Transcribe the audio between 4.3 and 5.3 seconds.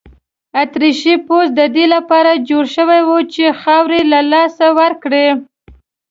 لاسه ورکړي.